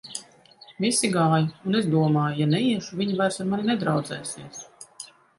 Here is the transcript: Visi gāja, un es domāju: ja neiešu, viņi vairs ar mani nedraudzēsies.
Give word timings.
Visi 0.83 1.09
gāja, 1.15 1.37
un 1.71 1.77
es 1.79 1.89
domāju: 1.95 2.39
ja 2.39 2.47
neiešu, 2.53 2.97
viņi 3.01 3.19
vairs 3.19 3.37
ar 3.43 3.51
mani 3.51 3.67
nedraudzēsies. 3.67 4.65